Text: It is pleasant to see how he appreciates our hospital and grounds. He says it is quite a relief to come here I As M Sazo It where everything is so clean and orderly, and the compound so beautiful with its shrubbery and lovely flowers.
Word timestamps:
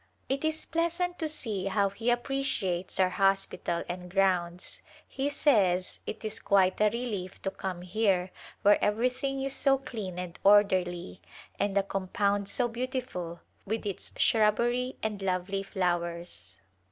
It 0.29 0.43
is 0.43 0.65
pleasant 0.65 1.19
to 1.19 1.27
see 1.27 1.65
how 1.65 1.89
he 1.89 2.09
appreciates 2.09 2.99
our 2.99 3.11
hospital 3.11 3.83
and 3.87 4.09
grounds. 4.09 4.81
He 5.07 5.29
says 5.29 5.99
it 6.07 6.25
is 6.25 6.39
quite 6.39 6.81
a 6.81 6.85
relief 6.89 7.39
to 7.43 7.51
come 7.51 7.83
here 7.83 8.11
I 8.11 8.17
As 8.17 8.19
M 8.19 8.27
Sazo 8.27 8.31
It 8.31 8.63
where 8.63 8.83
everything 8.83 9.43
is 9.43 9.53
so 9.53 9.77
clean 9.77 10.17
and 10.17 10.39
orderly, 10.43 11.21
and 11.59 11.77
the 11.77 11.83
compound 11.83 12.49
so 12.49 12.67
beautiful 12.67 13.41
with 13.67 13.85
its 13.85 14.11
shrubbery 14.17 14.95
and 15.03 15.21
lovely 15.21 15.61
flowers. 15.61 16.57